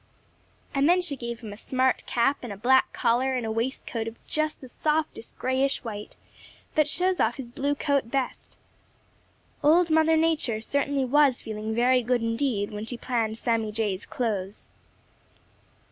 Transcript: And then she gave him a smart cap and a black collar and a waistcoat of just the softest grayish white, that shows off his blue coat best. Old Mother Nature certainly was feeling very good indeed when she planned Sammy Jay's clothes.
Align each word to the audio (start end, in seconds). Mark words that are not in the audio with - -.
And 0.73 0.89
then 0.89 0.99
she 1.03 1.15
gave 1.15 1.41
him 1.41 1.53
a 1.53 1.55
smart 1.57 2.07
cap 2.07 2.37
and 2.41 2.51
a 2.51 2.57
black 2.57 2.91
collar 2.91 3.35
and 3.35 3.45
a 3.45 3.51
waistcoat 3.51 4.07
of 4.07 4.15
just 4.25 4.59
the 4.59 4.67
softest 4.67 5.37
grayish 5.37 5.83
white, 5.83 6.15
that 6.73 6.87
shows 6.89 7.19
off 7.19 7.35
his 7.35 7.51
blue 7.51 7.75
coat 7.75 8.09
best. 8.09 8.57
Old 9.61 9.91
Mother 9.91 10.17
Nature 10.17 10.59
certainly 10.59 11.05
was 11.05 11.43
feeling 11.43 11.75
very 11.75 12.01
good 12.01 12.23
indeed 12.23 12.71
when 12.71 12.85
she 12.85 12.97
planned 12.97 13.37
Sammy 13.37 13.71
Jay's 13.71 14.07
clothes. 14.07 14.71